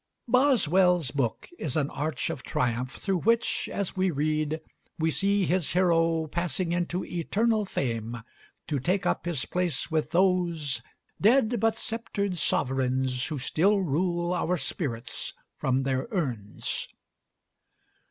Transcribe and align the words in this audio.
Boswell's 0.27 1.11
book 1.11 1.47
is 1.59 1.77
an 1.77 1.91
arch 1.91 2.31
of 2.31 2.41
triumph, 2.41 2.89
through 2.95 3.19
which, 3.19 3.69
as 3.71 3.95
we 3.95 4.09
read, 4.09 4.59
we 4.97 5.11
see 5.11 5.45
his 5.45 5.73
hero 5.73 6.25
passing 6.25 6.71
into 6.71 7.05
eternal 7.05 7.65
fame, 7.65 8.23
to 8.65 8.79
take 8.79 9.05
up 9.05 9.25
his 9.25 9.45
place 9.45 9.91
with 9.91 10.09
those 10.09 10.81
"Dead 11.21 11.59
but 11.59 11.75
sceptred 11.75 12.35
sovereigns 12.35 13.27
who 13.27 13.37
still 13.37 13.77
rule 13.81 14.33
Our 14.33 14.57
spirits 14.57 15.33
from 15.55 15.83
their 15.83 16.07
urns." 16.09 16.87